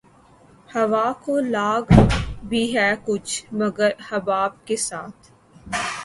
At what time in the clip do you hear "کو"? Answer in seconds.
1.23-1.33